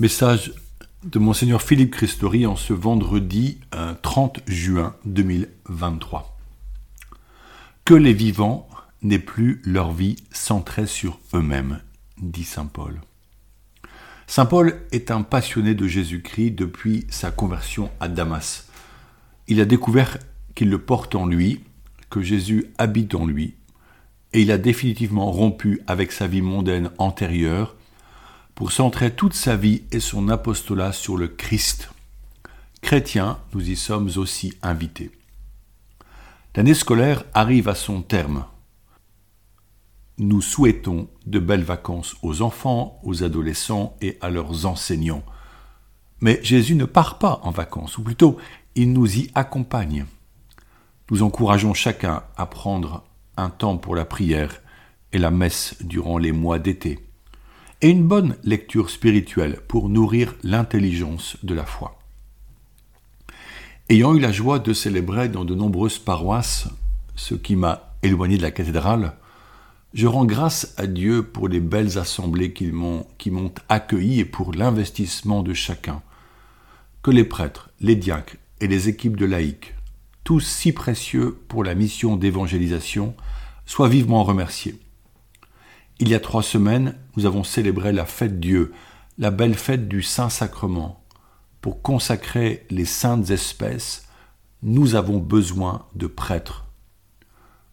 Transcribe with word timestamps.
Message 0.00 0.54
de 1.04 1.18
Monseigneur 1.18 1.60
Philippe 1.60 1.90
Christori 1.90 2.46
en 2.46 2.56
ce 2.56 2.72
vendredi 2.72 3.60
30 4.00 4.38
euh, 4.38 4.40
juin 4.46 4.96
2023. 5.04 6.38
Que 7.84 7.92
les 7.92 8.14
vivants 8.14 8.66
n'aient 9.02 9.18
plus 9.18 9.60
leur 9.62 9.92
vie 9.92 10.16
centrée 10.32 10.86
sur 10.86 11.20
eux-mêmes, 11.34 11.82
dit 12.16 12.44
Saint 12.44 12.64
Paul. 12.64 13.02
Saint 14.26 14.46
Paul 14.46 14.80
est 14.90 15.10
un 15.10 15.20
passionné 15.20 15.74
de 15.74 15.86
Jésus-Christ 15.86 16.52
depuis 16.52 17.06
sa 17.10 17.30
conversion 17.30 17.90
à 18.00 18.08
Damas. 18.08 18.68
Il 19.48 19.60
a 19.60 19.66
découvert 19.66 20.16
qu'il 20.54 20.70
le 20.70 20.78
porte 20.78 21.14
en 21.14 21.26
lui, 21.26 21.60
que 22.08 22.22
Jésus 22.22 22.68
habite 22.78 23.14
en 23.14 23.26
lui, 23.26 23.52
et 24.32 24.40
il 24.40 24.50
a 24.50 24.56
définitivement 24.56 25.30
rompu 25.30 25.82
avec 25.86 26.10
sa 26.10 26.26
vie 26.26 26.40
mondaine 26.40 26.90
antérieure 26.96 27.76
pour 28.54 28.72
centrer 28.72 29.14
toute 29.14 29.34
sa 29.34 29.56
vie 29.56 29.82
et 29.92 30.00
son 30.00 30.28
apostolat 30.28 30.92
sur 30.92 31.16
le 31.16 31.28
Christ. 31.28 31.90
Chrétiens, 32.82 33.38
nous 33.54 33.70
y 33.70 33.76
sommes 33.76 34.10
aussi 34.16 34.54
invités. 34.62 35.10
L'année 36.54 36.74
scolaire 36.74 37.24
arrive 37.34 37.68
à 37.68 37.74
son 37.74 38.02
terme. 38.02 38.44
Nous 40.18 40.42
souhaitons 40.42 41.08
de 41.26 41.38
belles 41.38 41.62
vacances 41.62 42.16
aux 42.22 42.42
enfants, 42.42 43.00
aux 43.02 43.22
adolescents 43.22 43.96
et 44.00 44.18
à 44.20 44.30
leurs 44.30 44.66
enseignants. 44.66 45.24
Mais 46.20 46.40
Jésus 46.42 46.74
ne 46.74 46.84
part 46.84 47.18
pas 47.18 47.40
en 47.44 47.50
vacances, 47.50 47.96
ou 47.98 48.02
plutôt, 48.02 48.36
il 48.74 48.92
nous 48.92 49.16
y 49.16 49.30
accompagne. 49.34 50.06
Nous 51.10 51.22
encourageons 51.22 51.74
chacun 51.74 52.22
à 52.36 52.46
prendre 52.46 53.04
un 53.36 53.50
temps 53.50 53.78
pour 53.78 53.94
la 53.94 54.04
prière 54.04 54.60
et 55.12 55.18
la 55.18 55.30
messe 55.30 55.76
durant 55.80 56.18
les 56.18 56.32
mois 56.32 56.58
d'été 56.58 57.09
et 57.82 57.88
une 57.88 58.06
bonne 58.06 58.36
lecture 58.44 58.90
spirituelle 58.90 59.60
pour 59.66 59.88
nourrir 59.88 60.34
l'intelligence 60.42 61.36
de 61.42 61.54
la 61.54 61.64
foi. 61.64 61.98
Ayant 63.88 64.14
eu 64.14 64.20
la 64.20 64.32
joie 64.32 64.58
de 64.58 64.72
célébrer 64.72 65.28
dans 65.28 65.44
de 65.44 65.54
nombreuses 65.54 65.98
paroisses, 65.98 66.68
ce 67.16 67.34
qui 67.34 67.56
m'a 67.56 67.94
éloigné 68.02 68.36
de 68.36 68.42
la 68.42 68.50
cathédrale, 68.50 69.14
je 69.94 70.06
rends 70.06 70.24
grâce 70.24 70.74
à 70.76 70.86
Dieu 70.86 71.24
pour 71.24 71.48
les 71.48 71.58
belles 71.58 71.98
assemblées 71.98 72.52
qui 72.52 72.70
m'ont, 72.70 73.06
accueilli 73.68 74.20
et 74.20 74.24
pour 74.24 74.52
l'investissement 74.52 75.42
de 75.42 75.54
chacun. 75.54 76.02
Que 77.02 77.10
les 77.10 77.24
prêtres, 77.24 77.70
les 77.80 77.96
diacres 77.96 78.36
et 78.60 78.68
les 78.68 78.88
équipes 78.88 79.16
de 79.16 79.26
laïcs, 79.26 79.74
tous 80.22 80.40
si 80.40 80.72
précieux 80.72 81.36
pour 81.48 81.64
la 81.64 81.74
mission 81.74 82.16
d'évangélisation, 82.16 83.14
soient 83.66 83.88
vivement 83.88 84.22
remerciés. 84.22 84.78
Il 86.02 86.08
y 86.08 86.14
a 86.14 86.20
trois 86.20 86.42
semaines, 86.42 86.94
nous 87.14 87.26
avons 87.26 87.44
célébré 87.44 87.92
la 87.92 88.06
fête 88.06 88.40
Dieu, 88.40 88.72
la 89.18 89.30
belle 89.30 89.54
fête 89.54 89.86
du 89.86 90.00
Saint-Sacrement. 90.00 91.04
Pour 91.60 91.82
consacrer 91.82 92.64
les 92.70 92.86
saintes 92.86 93.28
espèces, 93.28 94.08
nous 94.62 94.94
avons 94.94 95.18
besoin 95.18 95.84
de 95.94 96.06
prêtres. 96.06 96.64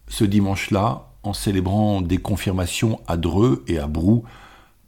Ce 0.08 0.24
dimanche-là, 0.24 1.08
en 1.22 1.32
célébrant 1.32 2.02
des 2.02 2.18
confirmations 2.18 3.00
à 3.06 3.16
Dreux 3.16 3.64
et 3.66 3.78
à 3.78 3.86
Brou, 3.86 4.24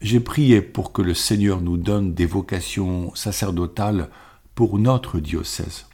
j'ai 0.03 0.21
prié 0.21 0.61
pour 0.61 0.93
que 0.93 1.01
le 1.01 1.15
Seigneur 1.15 1.63
nous 1.63 1.79
donne 1.79 2.13
des 2.13 2.27
vocations 2.27 3.15
sacerdotales 3.15 4.11
pour 4.55 4.79
notre 4.79 5.19
diocèse. 5.19 5.87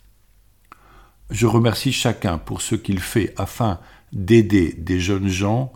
Je 1.31 1.47
remercie 1.47 1.93
chacun 1.93 2.39
pour 2.39 2.61
ce 2.61 2.75
qu'il 2.75 2.99
fait 2.99 3.35
afin 3.37 3.79
d'aider 4.13 4.73
des 4.73 4.99
jeunes 4.99 5.29
gens 5.29 5.73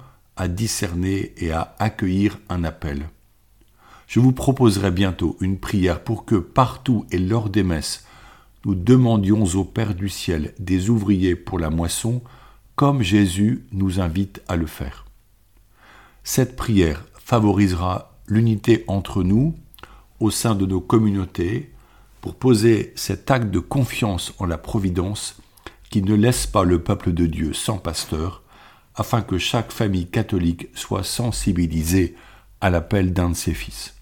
discerner 0.48 1.32
et 1.36 1.52
à 1.52 1.74
accueillir 1.78 2.38
un 2.48 2.64
appel. 2.64 3.08
Je 4.06 4.20
vous 4.20 4.32
proposerai 4.32 4.90
bientôt 4.90 5.36
une 5.40 5.58
prière 5.58 6.02
pour 6.02 6.24
que 6.24 6.34
partout 6.34 7.06
et 7.10 7.18
lors 7.18 7.48
des 7.48 7.62
messes, 7.62 8.04
nous 8.64 8.74
demandions 8.74 9.44
au 9.54 9.64
Père 9.64 9.94
du 9.94 10.08
ciel 10.08 10.52
des 10.58 10.90
ouvriers 10.90 11.36
pour 11.36 11.58
la 11.58 11.70
moisson, 11.70 12.22
comme 12.74 13.02
Jésus 13.02 13.66
nous 13.72 14.00
invite 14.00 14.42
à 14.48 14.56
le 14.56 14.66
faire. 14.66 15.06
Cette 16.24 16.56
prière 16.56 17.04
favorisera 17.14 18.18
l'unité 18.26 18.84
entre 18.86 19.22
nous, 19.22 19.54
au 20.18 20.30
sein 20.30 20.54
de 20.54 20.66
nos 20.66 20.80
communautés, 20.80 21.72
pour 22.20 22.34
poser 22.34 22.92
cet 22.96 23.30
acte 23.30 23.50
de 23.50 23.60
confiance 23.60 24.34
en 24.38 24.46
la 24.46 24.58
Providence 24.58 25.36
qui 25.90 26.02
ne 26.02 26.14
laisse 26.14 26.46
pas 26.46 26.64
le 26.64 26.82
peuple 26.82 27.12
de 27.12 27.26
Dieu 27.26 27.52
sans 27.52 27.78
pasteur, 27.78 28.42
afin 29.00 29.22
que 29.22 29.38
chaque 29.38 29.72
famille 29.72 30.10
catholique 30.10 30.68
soit 30.74 31.04
sensibilisée 31.04 32.14
à 32.60 32.68
l'appel 32.68 33.14
d'un 33.14 33.30
de 33.30 33.34
ses 33.34 33.54
fils. 33.54 33.94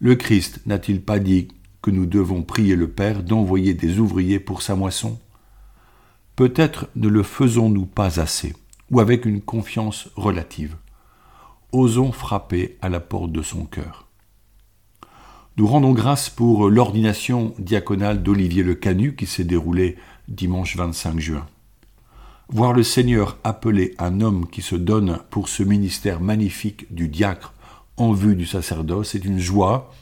Le 0.00 0.16
Christ 0.16 0.62
n'a-t-il 0.66 1.00
pas 1.00 1.20
dit 1.20 1.46
que 1.80 1.92
nous 1.92 2.04
devons 2.04 2.42
prier 2.42 2.74
le 2.74 2.90
Père 2.90 3.22
d'envoyer 3.22 3.72
des 3.72 4.00
ouvriers 4.00 4.40
pour 4.40 4.62
sa 4.62 4.74
moisson? 4.74 5.20
Peut-être 6.34 6.88
ne 6.96 7.06
le 7.06 7.22
faisons-nous 7.22 7.86
pas 7.86 8.18
assez, 8.18 8.56
ou 8.90 8.98
avec 8.98 9.26
une 9.26 9.40
confiance 9.40 10.08
relative. 10.16 10.74
Osons 11.70 12.10
frapper 12.10 12.76
à 12.82 12.88
la 12.88 12.98
porte 12.98 13.30
de 13.30 13.42
son 13.42 13.64
cœur. 13.64 14.08
Nous 15.56 15.68
rendons 15.68 15.92
grâce 15.92 16.30
pour 16.30 16.68
l'ordination 16.68 17.54
diaconale 17.60 18.24
d'Olivier 18.24 18.64
Le 18.64 18.74
Canu 18.74 19.14
qui 19.14 19.26
s'est 19.26 19.44
déroulée 19.44 19.94
dimanche 20.26 20.76
25 20.76 21.20
juin. 21.20 21.46
Voir 22.48 22.72
le 22.74 22.82
Seigneur 22.82 23.38
appeler 23.42 23.94
un 23.98 24.20
homme 24.20 24.46
qui 24.48 24.60
se 24.60 24.76
donne 24.76 25.20
pour 25.30 25.48
ce 25.48 25.62
ministère 25.62 26.20
magnifique 26.20 26.92
du 26.94 27.08
diacre 27.08 27.54
en 27.96 28.12
vue 28.12 28.36
du 28.36 28.44
sacerdoce 28.44 29.14
est 29.14 29.24
une 29.24 29.38
joie 29.38 29.92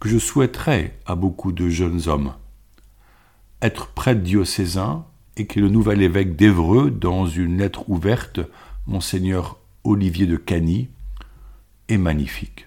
que 0.00 0.08
je 0.08 0.18
souhaiterais 0.18 0.98
à 1.06 1.14
beaucoup 1.14 1.52
de 1.52 1.68
jeunes 1.68 2.08
hommes. 2.08 2.32
Être 3.62 3.88
prêtre 3.88 4.22
diocésain, 4.22 5.04
écrit 5.36 5.60
le 5.60 5.68
nouvel 5.68 6.02
évêque 6.02 6.34
d'Evreux 6.34 6.90
dans 6.90 7.26
une 7.26 7.58
lettre 7.58 7.88
ouverte, 7.88 8.40
Monseigneur 8.86 9.58
Olivier 9.84 10.26
de 10.26 10.36
Cany, 10.36 10.88
est 11.88 11.98
magnifique. 11.98 12.66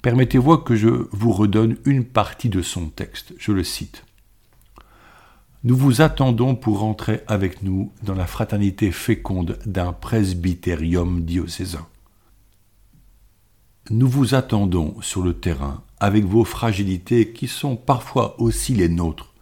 Permettez-moi 0.00 0.58
que 0.58 0.76
je 0.76 1.08
vous 1.10 1.32
redonne 1.32 1.76
une 1.84 2.04
partie 2.04 2.48
de 2.48 2.62
son 2.62 2.88
texte. 2.88 3.34
Je 3.38 3.52
le 3.52 3.64
cite. 3.64 4.05
Nous 5.64 5.76
vous 5.76 6.02
attendons 6.02 6.54
pour 6.54 6.80
rentrer 6.80 7.22
avec 7.26 7.62
nous 7.62 7.90
dans 8.02 8.14
la 8.14 8.26
fraternité 8.26 8.92
féconde 8.92 9.58
d'un 9.64 9.92
presbytérium 9.92 11.22
diocésain. 11.24 11.86
Nous 13.90 14.08
vous 14.08 14.34
attendons 14.34 15.00
sur 15.00 15.22
le 15.22 15.32
terrain 15.32 15.82
avec 15.98 16.24
vos 16.24 16.44
fragilités 16.44 17.32
qui 17.32 17.48
sont 17.48 17.74
parfois 17.74 18.38
aussi 18.40 18.74
les 18.74 18.90
nôtres, 18.90 19.32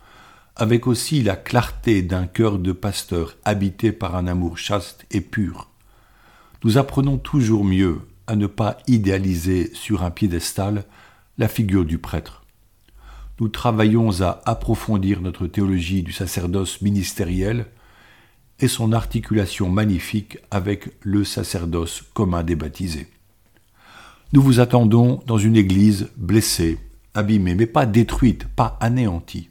avec 0.54 0.86
aussi 0.86 1.22
la 1.22 1.34
clarté 1.34 2.02
d'un 2.02 2.26
cœur 2.26 2.58
de 2.58 2.72
pasteur 2.72 3.36
habité 3.44 3.90
par 3.90 4.14
un 4.14 4.28
amour 4.28 4.56
chaste 4.56 5.06
et 5.10 5.20
pur. 5.20 5.68
Nous 6.62 6.78
apprenons 6.78 7.18
toujours 7.18 7.64
mieux 7.64 8.00
à 8.28 8.36
ne 8.36 8.46
pas 8.46 8.78
idéaliser 8.86 9.74
sur 9.74 10.04
un 10.04 10.10
piédestal 10.10 10.84
la 11.38 11.48
figure 11.48 11.84
du 11.84 11.98
prêtre 11.98 12.43
nous 13.40 13.48
travaillons 13.48 14.20
à 14.20 14.40
approfondir 14.46 15.20
notre 15.20 15.46
théologie 15.46 16.02
du 16.02 16.12
sacerdoce 16.12 16.80
ministériel 16.82 17.66
et 18.60 18.68
son 18.68 18.92
articulation 18.92 19.68
magnifique 19.68 20.38
avec 20.50 20.90
le 21.00 21.24
sacerdoce 21.24 22.02
commun 22.14 22.44
des 22.44 22.54
baptisés. 22.54 23.08
Nous 24.32 24.42
vous 24.42 24.60
attendons 24.60 25.22
dans 25.26 25.38
une 25.38 25.56
église 25.56 26.10
blessée, 26.16 26.78
abîmée, 27.14 27.54
mais 27.54 27.66
pas 27.66 27.86
détruite, 27.86 28.46
pas 28.46 28.78
anéantie. 28.80 29.48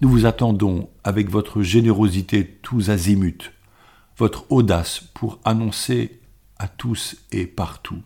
Nous 0.00 0.08
vous 0.08 0.24
attendons 0.24 0.88
avec 1.04 1.30
votre 1.30 1.62
générosité 1.62 2.46
tous 2.62 2.88
azimuts, 2.88 3.52
votre 4.16 4.50
audace 4.50 5.00
pour 5.14 5.38
annoncer 5.44 6.20
à 6.58 6.68
tous 6.68 7.16
et 7.32 7.46
partout 7.46 8.02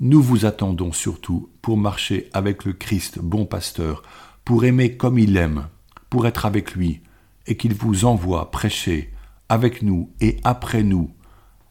nous 0.00 0.22
vous 0.22 0.44
attendons 0.44 0.92
surtout 0.92 1.50
pour 1.62 1.76
marcher 1.76 2.28
avec 2.32 2.64
le 2.64 2.72
Christ 2.72 3.18
bon 3.20 3.46
pasteur, 3.46 4.02
pour 4.44 4.64
aimer 4.64 4.96
comme 4.96 5.18
il 5.18 5.36
aime, 5.36 5.68
pour 6.10 6.26
être 6.26 6.46
avec 6.46 6.74
lui, 6.74 7.00
et 7.46 7.56
qu'il 7.56 7.74
vous 7.74 8.04
envoie 8.04 8.50
prêcher 8.50 9.12
avec 9.48 9.82
nous 9.82 10.10
et 10.20 10.38
après 10.44 10.82
nous, 10.82 11.10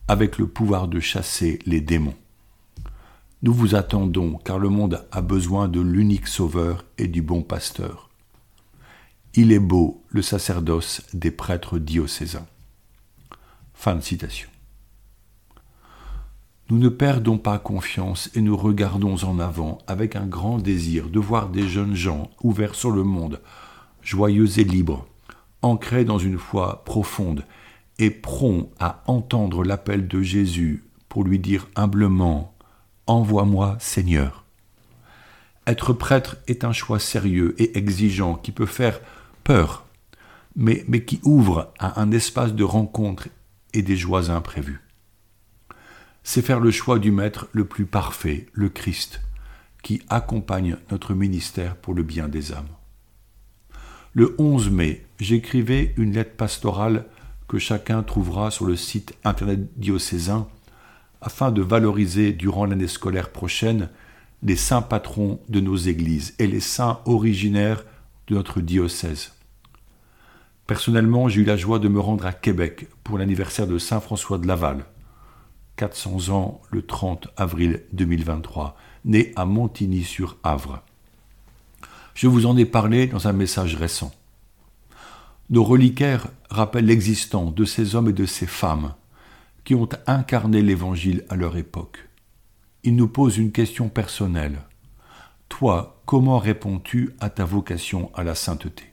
avec 0.08 0.38
le 0.38 0.48
pouvoir 0.48 0.88
de 0.88 1.00
chasser 1.00 1.60
les 1.66 1.82
démons. 1.82 2.16
Nous 3.44 3.54
vous 3.54 3.74
attendons 3.74 4.38
car 4.38 4.60
le 4.60 4.70
monde 4.70 5.08
a 5.12 5.22
besoin 5.22 5.68
de 5.68 5.82
l'unique 5.82 6.28
sauveur 6.28 6.86
et 7.00 7.08
du 7.08 7.24
bon 7.24 7.42
pasteur. 7.42 8.12
Il 9.34 9.52
est 9.52 9.60
beau 9.60 10.04
le 10.10 10.22
sacerdoce 10.22 11.02
des 11.14 11.32
prêtres 11.32 11.80
diocésains. 11.80 12.46
Fin 13.74 13.96
de 13.96 14.02
citation. 14.02 14.51
Nous 16.72 16.78
ne 16.78 16.88
perdons 16.88 17.38
pas 17.38 17.60
confiance 17.60 18.30
et 18.34 18.40
nous 18.40 18.56
regardons 18.56 19.22
en 19.26 19.40
avant 19.40 19.80
avec 19.88 20.16
un 20.16 20.26
grand 20.26 20.58
désir 20.58 21.10
de 21.10 21.20
voir 21.20 21.50
des 21.50 21.68
jeunes 21.68 21.96
gens 21.96 22.32
ouverts 22.44 22.76
sur 22.76 22.92
le 22.92 23.04
monde, 23.04 23.42
joyeux 24.02 24.58
et 24.58 24.64
libres, 24.64 25.06
ancrés 25.62 26.06
dans 26.06 26.18
une 26.18 26.38
foi 26.38 26.82
profonde 26.86 27.44
et 28.00 28.10
prompts 28.10 28.72
à 28.80 29.04
entendre 29.08 29.66
l'appel 29.66 30.08
de 30.08 30.22
Jésus 30.22 30.86
pour 31.10 31.26
lui 31.26 31.40
dire 31.40 31.68
humblement 31.76 32.56
Envoie-moi, 33.06 33.76
Seigneur. 33.82 34.46
Être 35.68 35.92
prêtre 35.92 36.38
est 36.48 36.64
un 36.64 36.72
choix 36.72 37.00
sérieux 37.00 37.54
et 37.58 37.78
exigeant 37.78 38.36
qui 38.36 38.54
peut 38.54 38.66
faire 38.66 39.02
peur, 39.44 39.84
mais, 40.56 40.86
mais 40.88 41.04
qui 41.04 41.20
ouvre 41.24 41.74
à 41.80 42.00
un 42.00 42.14
espace 42.14 42.54
de 42.54 42.64
rencontre 42.64 43.28
et 43.74 43.82
des 43.82 43.98
joies 43.98 44.30
imprévues. 44.30 44.80
C'est 46.24 46.42
faire 46.42 46.60
le 46.60 46.72
choix 46.72 47.00
du 47.00 47.12
Maître 47.12 47.48
le 47.52 47.66
plus 47.66 47.86
parfait, 47.86 48.46
le 48.54 48.70
Christ, 48.70 49.22
qui 49.82 50.02
accompagne 50.10 50.78
notre 50.92 51.14
ministère 51.14 51.76
pour 51.76 51.94
le 51.94 52.04
bien 52.04 52.28
des 52.28 52.54
âmes. 52.54 52.70
Le 54.14 54.36
11 54.38 54.70
mai, 54.70 55.06
j'écrivais 55.20 55.94
une 55.98 56.14
lettre 56.14 56.36
pastorale 56.36 57.06
que 57.48 57.58
chacun 57.58 58.04
trouvera 58.04 58.52
sur 58.52 58.66
le 58.66 58.76
site 58.76 59.16
internet 59.24 59.78
diocésain 59.78 60.48
afin 61.22 61.52
de 61.52 61.62
valoriser 61.62 62.34
durant 62.34 62.66
l'année 62.66 62.88
scolaire 62.88 63.30
prochaine 63.30 63.90
les 64.44 64.56
saints 64.56 64.82
patrons 64.82 65.40
de 65.50 65.60
nos 65.60 65.76
églises 65.76 66.34
et 66.40 66.48
les 66.48 66.60
saints 66.60 67.00
originaires 67.06 67.84
de 68.28 68.36
notre 68.36 68.62
diocèse. 68.62 69.34
Personnellement, 70.68 71.30
j'ai 71.30 71.42
eu 71.42 71.46
la 71.46 71.58
joie 71.58 71.80
de 71.80 71.88
me 71.88 72.00
rendre 72.00 72.26
à 72.26 72.34
Québec 72.34 72.88
pour 73.04 73.18
l'anniversaire 73.18 73.68
de 73.68 73.78
Saint 73.78 74.00
François 74.00 74.38
de 74.38 74.48
Laval, 74.48 74.86
400 75.82 76.30
ans 76.30 76.62
le 76.70 76.84
30 76.84 77.30
avril 77.38 77.82
2023, 77.94 78.78
né 79.04 79.34
à 79.36 79.46
Montigny-sur-Avre. 79.46 80.84
Je 82.14 82.28
vous 82.28 82.46
en 82.46 82.56
ai 82.56 82.66
parlé 82.66 83.08
dans 83.08 83.28
un 83.28 83.34
message 83.34 83.74
récent. 83.74 84.14
Nos 85.50 85.64
reliquaires 85.64 86.28
rappellent 86.52 86.86
l'existence 86.86 87.56
de 87.56 87.66
ces 87.66 87.96
hommes 87.96 88.10
et 88.10 88.14
de 88.14 88.28
ces 88.28 88.46
femmes 88.46 88.94
qui 89.64 89.74
ont 89.74 89.90
incarné 90.06 90.62
l'Évangile 90.62 91.26
à 91.30 91.36
leur 91.36 91.58
époque. 91.58 92.08
Ils 92.84 92.96
nous 92.96 93.08
posent 93.08 93.40
une 93.40 93.52
question 93.52 93.90
personnelle. 93.90 94.60
Toi, 95.50 96.00
comment 96.06 96.38
réponds-tu 96.38 97.16
à 97.20 97.32
ta 97.32 97.44
vocation 97.44 98.12
à 98.14 98.24
la 98.24 98.36
sainteté? 98.36 98.84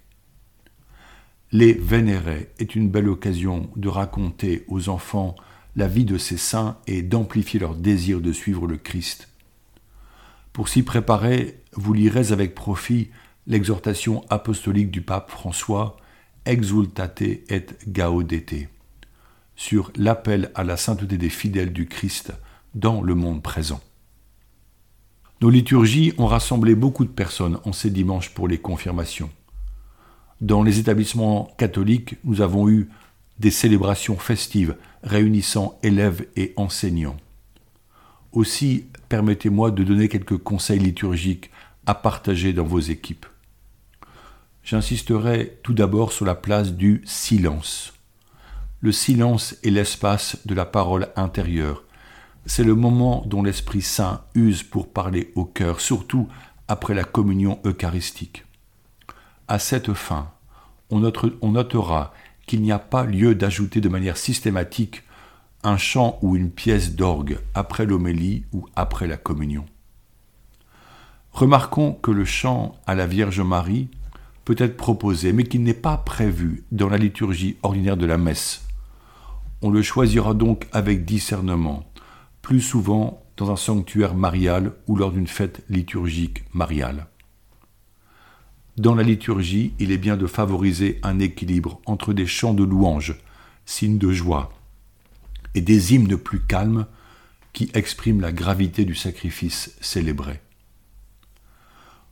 Les 1.53 1.75
vénérer 1.75 2.49
est 2.59 2.75
une 2.75 2.89
belle 2.89 3.11
occasion 3.11 3.69
de 3.77 3.89
raconter 3.89 4.65
aux 4.69 4.89
enfants 4.89 5.37
la 5.79 5.87
vie 5.87 6.05
de 6.05 6.19
ces 6.19 6.37
saints 6.37 6.77
et 6.89 7.03
d'amplifier 7.03 7.61
leur 7.61 7.77
désir 7.77 8.21
de 8.21 8.33
suivre 8.33 8.67
le 8.67 8.77
Christ. 8.77 9.29
Pour 10.53 10.69
s'y 10.69 10.83
préparer, 10.83 11.63
vous 11.73 11.93
lirez 11.93 12.33
avec 12.33 12.57
profit 12.57 13.11
l'exhortation 13.47 14.25
apostolique 14.29 14.91
du 14.91 15.03
pape 15.03 15.31
François 15.31 15.97
Exultate 16.47 17.23
et 17.23 17.67
gaudete 17.87 18.69
sur 19.55 19.93
l'appel 19.95 20.51
à 20.57 20.65
la 20.65 20.77
sainteté 20.77 21.17
des 21.17 21.29
fidèles 21.29 21.73
du 21.73 21.87
Christ 21.87 22.33
dans 22.75 23.01
le 23.01 23.15
monde 23.15 23.43
présent. 23.43 23.81
Nos 25.41 25.51
liturgies 25.51 26.13
ont 26.19 26.27
rassemblé 26.27 26.75
beaucoup 26.75 27.05
de 27.05 27.11
personnes 27.11 27.61
en 27.65 27.73
ces 27.73 27.91
dimanches 27.91 28.31
pour 28.31 28.49
les 28.49 28.59
confirmations. 28.59 29.31
Dans 30.41 30.65
les 30.65 30.81
établissements 30.81 31.55
catholiques, 31.57 32.17
nous 32.25 32.41
avons 32.41 32.69
eu 32.69 32.89
des 33.39 33.53
célébrations 33.53 34.17
festives 34.17 34.75
réunissant 35.03 35.79
élèves 35.83 36.27
et 36.37 36.53
enseignants. 36.57 37.17
Aussi, 38.33 38.87
permettez-moi 39.09 39.71
de 39.71 39.85
donner 39.85 40.09
quelques 40.09 40.39
conseils 40.39 40.79
liturgiques 40.79 41.51
à 41.87 41.95
partager 41.95 42.53
dans 42.53 42.65
vos 42.65 42.81
équipes. 42.81 43.27
J'insisterai 44.63 45.59
tout 45.63 45.73
d'abord 45.73 46.13
sur 46.13 46.27
la 46.27 46.35
place 46.35 46.73
du 46.73 47.03
silence. 47.07 47.95
Le 48.81 48.93
silence 48.93 49.57
est 49.65 49.71
l'espace 49.71 50.37
de 50.47 50.55
la 50.55 50.67
parole 50.67 51.09
intérieure. 51.17 51.85
C'est 52.45 52.65
le 52.65 52.75
moment 52.75 53.25
dont 53.27 53.43
l'Esprit 53.43 53.83
Saint 53.83 54.23
use 54.35 54.63
pour 54.63 54.93
parler 54.93 55.33
au 55.35 55.45
cœur, 55.45 55.81
surtout 55.81 56.29
après 56.69 56.95
la 56.95 57.05
communion 57.05 57.59
eucharistique. 57.65 58.45
À 59.49 59.59
cette 59.59 59.95
fin, 59.95 60.31
on, 60.91 61.01
notera 61.01 62.13
qu'il 62.49 62.63
n'y 62.63 62.73
a 62.73 62.81
pas 62.81 63.05
lieu 63.05 63.37
d'ajouter 63.37 63.81
de 63.81 63.89
manière 63.89 64.17
systématique 64.17 65.05
un 65.63 65.77
chant 65.77 66.19
ou 66.23 66.35
une 66.35 66.51
pièce 66.51 66.97
d'orgue 66.97 67.39
après 67.55 67.87
l'homélie 67.87 68.45
ou 68.53 68.67
après 68.75 69.07
la 69.07 69.17
communion. 69.17 69.67
Remarquons 71.33 71.93
que 71.93 72.11
le 72.11 72.25
chant 72.25 72.75
à 72.87 72.95
la 72.95 73.07
Vierge 73.07 73.41
Marie 73.41 73.89
peut 74.45 74.57
être 74.59 74.77
proposé, 74.77 75.33
mais 75.33 75.45
qu'il 75.45 75.63
n'est 75.63 75.75
pas 75.75 75.99
prévu 75.99 76.65
dans 76.73 76.89
la 76.89 76.97
liturgie 76.97 77.57
ordinaire 77.63 77.97
de 77.97 78.07
la 78.07 78.19
messe. 78.19 78.65
On 79.61 79.71
le 79.71 79.83
choisira 79.83 80.35
donc 80.35 80.67
avec 80.73 81.05
discernement, 81.05 81.85
plus 82.43 82.61
souvent 82.61 83.23
dans 83.37 83.51
un 83.51 83.57
sanctuaire 83.57 84.15
marial 84.15 84.73
ou 84.87 84.97
lors 84.97 85.13
d'une 85.13 85.27
fête 85.27 85.63
liturgique 85.69 86.45
mariale. 86.55 87.07
Dans 88.79 88.95
la 88.95 89.03
liturgie, 89.03 89.73
il 89.79 89.93
est 89.93 89.99
bien 89.99 90.17
de 90.17 90.27
favoriser 90.27 90.99
un 91.03 91.19
équilibre 91.19 91.81
entre 91.85 92.13
des 92.13 92.27
chants 92.27 92.55
de 92.55 92.65
louange, 92.65 93.17
signes 93.67 93.99
de 93.99 94.11
joie, 94.11 94.53
et 95.55 95.61
des 95.61 95.95
hymnes 95.95 96.17
plus 96.17 96.41
calmes 96.41 96.87
qui 97.53 97.71
expriment 97.75 98.21
la 98.21 98.33
gravité 98.33 98.85
du 98.85 98.95
sacrifice 98.95 99.77
célébré. 99.81 100.41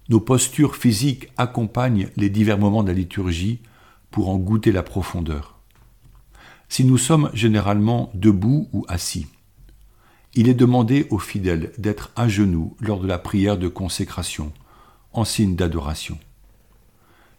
Nos 0.08 0.20
postures 0.20 0.76
physiques 0.76 1.28
accompagnent 1.36 2.08
les 2.16 2.30
divers 2.30 2.58
moments 2.58 2.82
de 2.82 2.88
la 2.88 2.94
liturgie 2.94 3.60
pour 4.10 4.28
en 4.28 4.36
goûter 4.36 4.72
la 4.72 4.82
profondeur 4.82 5.56
si 6.68 6.84
nous 6.84 6.98
sommes 6.98 7.30
généralement 7.32 8.10
debout 8.14 8.68
ou 8.72 8.84
assis. 8.88 9.26
Il 10.34 10.48
est 10.48 10.54
demandé 10.54 11.06
aux 11.10 11.18
fidèles 11.18 11.72
d'être 11.78 12.10
à 12.16 12.28
genoux 12.28 12.76
lors 12.80 13.00
de 13.00 13.06
la 13.06 13.18
prière 13.18 13.56
de 13.56 13.68
consécration, 13.68 14.52
en 15.12 15.24
signe 15.24 15.56
d'adoration. 15.56 16.18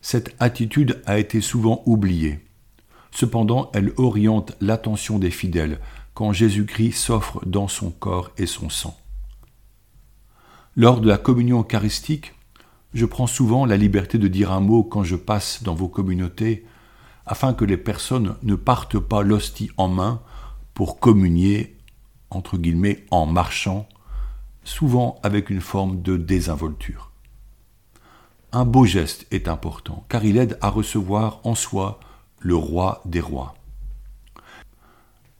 Cette 0.09 0.38
attitude 0.39 1.01
a 1.06 1.19
été 1.19 1.42
souvent 1.42 1.83
oubliée. 1.86 2.39
Cependant, 3.12 3.69
elle 3.74 3.92
oriente 3.98 4.56
l'attention 4.62 5.19
des 5.19 5.31
fidèles 5.31 5.81
quand 6.13 6.31
Jésus-Christ 6.31 6.94
s'offre 6.94 7.45
dans 7.45 7.68
son 7.68 7.92
corps 7.92 8.31
et 8.38 8.45
son 8.45 8.69
sang. 8.69 8.98
Lors 10.77 11.01
de 11.01 11.09
la 11.09 11.18
communion 11.18 11.59
eucharistique, 11.59 12.36
je 12.94 13.06
prends 13.06 13.27
souvent 13.27 13.65
la 13.65 13.75
liberté 13.75 14.18
de 14.18 14.30
dire 14.30 14.54
un 14.54 14.62
mot 14.62 14.81
quand 14.81 15.04
je 15.04 15.18
passe 15.18 15.62
dans 15.63 15.75
vos 15.75 15.89
communautés 15.89 16.65
afin 17.25 17.54
que 17.54 17.65
les 17.65 17.75
personnes 17.75 18.38
ne 18.44 18.56
partent 18.56 19.00
pas 19.00 19.24
l'hostie 19.24 19.71
en 19.75 19.89
main 19.89 20.21
pour 20.74 21.01
communier, 21.01 21.75
entre 22.30 22.57
guillemets, 22.57 23.04
en 23.12 23.25
marchant, 23.25 23.89
souvent 24.63 25.19
avec 25.21 25.50
une 25.50 25.59
forme 25.59 26.01
de 26.01 26.15
désinvolture. 26.15 27.11
Un 28.54 28.63
beau 28.63 28.85
geste 28.85 29.27
est 29.31 29.47
important, 29.47 30.06
car 30.07 30.23
il 30.23 30.37
aide 30.37 30.57
à 30.61 30.69
recevoir 30.69 31.42
en 31.44 31.54
soi 31.54 31.99
le 32.39 32.56
roi 32.56 33.01
des 33.06 33.19
rois. 33.19 33.56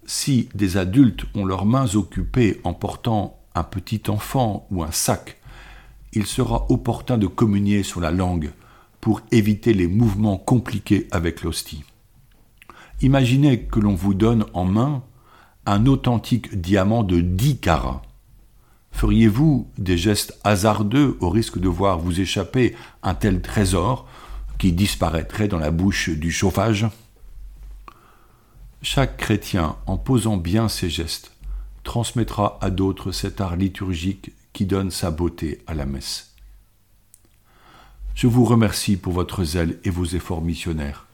Si 0.06 0.50
des 0.56 0.78
adultes 0.78 1.26
ont 1.36 1.46
leurs 1.46 1.66
mains 1.66 1.96
occupées 1.96 2.60
en 2.64 2.74
portant 2.74 3.40
un 3.56 3.64
petit 3.64 4.04
enfant 4.10 4.68
ou 4.72 4.84
un 4.84 4.92
sac, 4.92 5.38
il 6.14 6.26
sera 6.26 6.66
opportun 6.70 7.18
de 7.18 7.28
communier 7.28 7.84
sur 7.84 8.02
la 8.02 8.12
langue 8.12 8.52
pour 9.02 9.22
éviter 9.32 9.74
les 9.74 9.88
mouvements 9.88 10.38
compliqués 10.38 11.08
avec 11.12 11.44
l'hostie. 11.44 11.84
Imaginez 13.02 13.64
que 13.64 13.80
l'on 13.80 13.96
vous 13.96 14.14
donne 14.14 14.46
en 14.54 14.66
main 14.66 15.04
un 15.66 15.86
authentique 15.86 16.60
diamant 16.60 17.04
de 17.04 17.22
10 17.22 17.60
carats. 17.60 18.02
Feriez-vous 18.98 19.68
des 19.78 19.96
gestes 19.96 20.40
hasardeux 20.44 21.18
au 21.20 21.30
risque 21.30 21.60
de 21.60 21.68
voir 21.68 22.00
vous 22.00 22.20
échapper 22.20 22.76
un 23.04 23.14
tel 23.14 23.44
trésor 23.44 24.08
qui 24.58 24.72
disparaîtrait 24.72 25.48
dans 25.48 25.60
la 25.60 25.70
bouche 25.70 26.10
du 26.10 26.32
chauffage? 26.32 26.88
Chaque 28.82 29.18
chrétien, 29.18 29.76
en 29.86 29.98
posant 29.98 30.36
bien 30.36 30.68
ses 30.68 30.90
gestes, 30.90 31.32
transmettra 31.84 32.58
à 32.60 32.72
d'autres 32.72 33.12
cet 33.12 33.40
art 33.40 33.56
liturgique 33.56 34.32
qui 34.52 34.66
donne 34.66 34.90
sa 34.90 35.12
beauté 35.12 35.62
à 35.68 35.76
la 35.76 35.86
messe. 35.86 36.34
Je 38.16 38.26
vous 38.26 38.46
remercie 38.46 38.98
pour 38.98 39.14
votre 39.14 39.44
zèle 39.44 39.78
et 39.84 39.92
vos 39.92 40.06
efforts 40.06 40.42
missionnaires. 40.42 41.06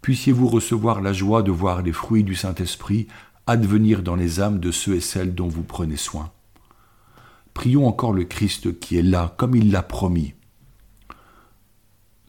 Puissiez-vous 0.00 0.48
recevoir 0.48 1.00
la 1.00 1.12
joie 1.12 1.44
de 1.44 1.52
voir 1.52 1.82
les 1.82 1.92
fruits 1.92 2.24
du 2.24 2.34
Saint-Esprit 2.34 3.06
advenir 3.46 4.02
dans 4.02 4.16
les 4.16 4.40
âmes 4.40 4.58
de 4.58 4.72
ceux 4.72 4.96
et 4.96 5.00
celles 5.00 5.36
dont 5.36 5.46
vous 5.46 5.62
prenez 5.62 5.96
soin. 5.96 6.32
Prions 7.54 7.86
encore 7.86 8.12
le 8.12 8.24
Christ 8.24 8.78
qui 8.80 8.96
est 8.96 9.02
là, 9.02 9.34
comme 9.36 9.54
il 9.54 9.70
l'a 9.70 9.82
promis. 9.82 10.34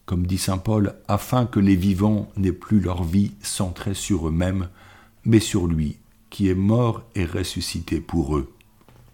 Comme 0.05 0.27
dit 0.27 0.37
Saint 0.37 0.57
Paul, 0.57 0.95
afin 1.07 1.45
que 1.45 1.59
les 1.59 1.75
vivants 1.75 2.29
n'aient 2.35 2.51
plus 2.51 2.79
leur 2.79 3.03
vie 3.03 3.31
centrée 3.41 3.93
sur 3.93 4.27
eux-mêmes, 4.27 4.69
mais 5.23 5.39
sur 5.39 5.67
lui, 5.67 5.97
qui 6.29 6.49
est 6.49 6.55
mort 6.55 7.03
et 7.15 7.25
ressuscité 7.25 8.01
pour 8.01 8.37
eux. 8.37 8.53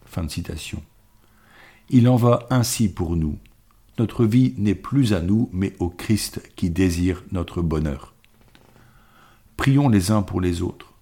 Fin 0.06 0.24
de 0.24 0.32
citation. 0.32 0.82
Il 1.90 2.08
en 2.10 2.16
va 2.16 2.48
ainsi 2.50 2.92
pour 2.92 3.16
nous. 3.16 3.38
Notre 4.00 4.26
vie 4.26 4.54
n'est 4.58 4.76
plus 4.76 5.14
à 5.14 5.22
nous, 5.22 5.50
mais 5.52 5.74
au 5.80 5.90
Christ 5.90 6.42
qui 6.56 6.70
désire 6.70 7.24
notre 7.32 7.62
bonheur. 7.62 8.14
Prions 9.58 9.90
les 9.90 10.10
uns 10.10 10.22
pour 10.22 10.42
les 10.42 10.62
autres. 10.62 10.94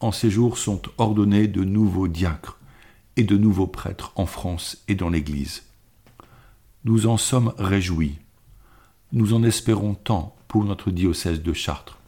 En 0.00 0.12
ces 0.12 0.30
jours 0.30 0.56
sont 0.56 0.80
ordonnés 0.98 1.48
de 1.48 1.64
nouveaux 1.64 2.08
diacres 2.08 2.57
de 3.24 3.36
nouveaux 3.36 3.66
prêtres 3.66 4.12
en 4.16 4.26
France 4.26 4.82
et 4.88 4.94
dans 4.94 5.08
l'Église. 5.08 5.64
Nous 6.84 7.06
en 7.06 7.16
sommes 7.16 7.52
réjouis. 7.58 8.18
Nous 9.12 9.34
en 9.34 9.42
espérons 9.42 9.94
tant 9.94 10.36
pour 10.46 10.64
notre 10.64 10.90
diocèse 10.90 11.42
de 11.42 11.52
Chartres. 11.52 11.98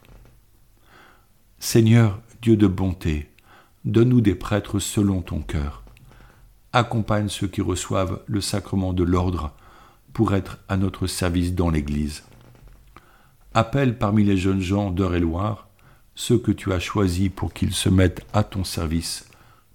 Seigneur, 1.59 2.19
Dieu 2.41 2.55
de 2.57 2.67
bonté, 2.67 3.29
donne-nous 3.85 4.21
des 4.21 4.35
prêtres 4.35 4.79
selon 4.79 5.21
ton 5.21 5.41
cœur. 5.41 5.83
Accompagne 6.73 7.29
ceux 7.29 7.47
qui 7.47 7.61
reçoivent 7.61 8.21
le 8.25 8.41
sacrement 8.41 8.93
de 8.93 9.03
l'ordre 9.03 9.53
pour 10.13 10.33
être 10.33 10.59
à 10.69 10.77
notre 10.77 11.07
service 11.07 11.53
dans 11.53 11.69
l'Église. 11.69 12.23
Appelle 13.53 13.97
parmi 13.97 14.23
les 14.23 14.37
jeunes 14.37 14.61
gens 14.61 14.91
d'Eure-et-Loire 14.91 15.67
ceux 16.15 16.37
que 16.37 16.51
tu 16.51 16.71
as 16.71 16.79
choisis 16.79 17.29
pour 17.29 17.53
qu'ils 17.53 17.73
se 17.73 17.89
mettent 17.89 18.25
à 18.33 18.43
ton 18.43 18.63
service 18.63 19.30